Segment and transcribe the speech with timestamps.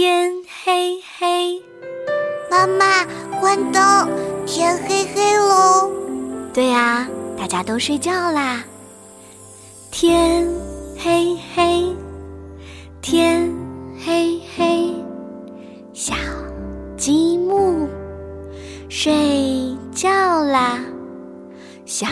[0.00, 0.32] 天
[0.64, 1.60] 黑黑，
[2.48, 3.04] 妈妈
[3.40, 4.08] 关灯，
[4.46, 5.90] 天黑黑喽。
[6.54, 8.62] 对呀，大家都睡觉啦。
[9.90, 10.46] 天
[10.96, 11.96] 黑黑，
[13.02, 13.52] 天
[14.06, 14.94] 黑黑，
[15.92, 16.14] 小
[16.96, 17.88] 积木
[18.88, 20.08] 睡觉
[20.44, 20.78] 啦。
[21.84, 22.06] 小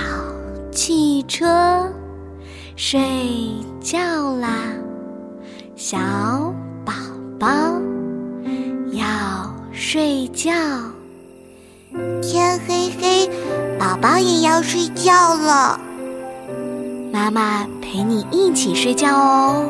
[0.73, 1.89] 汽车
[2.75, 3.01] 睡
[3.81, 3.97] 觉
[4.39, 4.75] 啦。
[5.77, 6.53] 小
[7.39, 7.81] 宝宝
[8.93, 10.51] 要睡觉。
[12.23, 13.29] 天黑黑，
[13.79, 15.79] 宝宝也要睡觉了。
[17.13, 19.69] 妈妈陪你一起睡觉哦。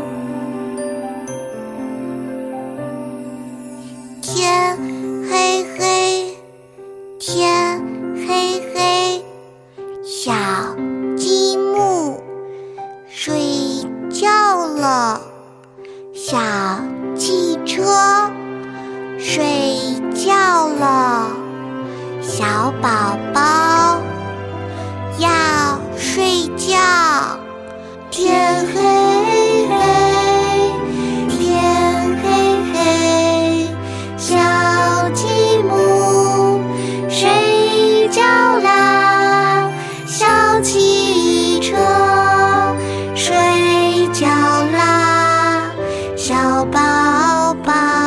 [16.29, 16.37] 小
[17.15, 17.85] 汽车
[19.17, 19.45] 睡
[20.13, 21.31] 觉了
[22.21, 24.03] 小宝宝
[25.21, 25.31] 要
[25.97, 26.77] 睡觉
[28.11, 29.77] 天黑黑
[31.29, 32.27] 天黑
[32.73, 33.69] 黑
[34.17, 34.37] 小
[35.11, 36.61] 积木
[37.09, 38.21] 睡觉
[38.59, 39.71] 啦
[40.09, 40.27] 小
[40.61, 41.77] 汽车
[43.15, 43.33] 睡
[44.13, 44.76] 觉啦
[46.57, 48.06] 小宝宝。